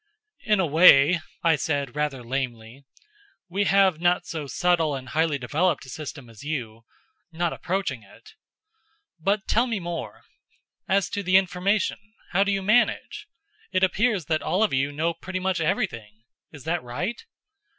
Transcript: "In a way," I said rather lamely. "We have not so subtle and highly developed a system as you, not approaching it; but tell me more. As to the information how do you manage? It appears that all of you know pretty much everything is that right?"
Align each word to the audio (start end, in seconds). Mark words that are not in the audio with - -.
"In 0.45 0.59
a 0.59 0.65
way," 0.65 1.21
I 1.43 1.55
said 1.55 1.95
rather 1.95 2.23
lamely. 2.23 2.85
"We 3.49 3.65
have 3.65 4.01
not 4.01 4.25
so 4.25 4.47
subtle 4.47 4.95
and 4.95 5.09
highly 5.09 5.37
developed 5.37 5.85
a 5.85 5.89
system 5.89 6.27
as 6.27 6.41
you, 6.43 6.85
not 7.31 7.53
approaching 7.53 8.01
it; 8.01 8.33
but 9.19 9.47
tell 9.47 9.67
me 9.67 9.79
more. 9.79 10.23
As 10.87 11.07
to 11.11 11.21
the 11.21 11.37
information 11.37 11.99
how 12.31 12.43
do 12.43 12.51
you 12.51 12.63
manage? 12.63 13.27
It 13.71 13.83
appears 13.83 14.25
that 14.25 14.41
all 14.41 14.63
of 14.63 14.73
you 14.73 14.91
know 14.91 15.13
pretty 15.13 15.39
much 15.39 15.61
everything 15.61 16.23
is 16.51 16.63
that 16.63 16.81
right?" 16.81 17.23